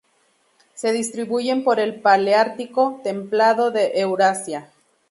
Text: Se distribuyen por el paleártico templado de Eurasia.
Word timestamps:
Se 0.73 0.93
distribuyen 0.93 1.63
por 1.63 1.79
el 1.79 2.01
paleártico 2.01 3.01
templado 3.03 3.69
de 3.69 3.99
Eurasia. 4.01 4.71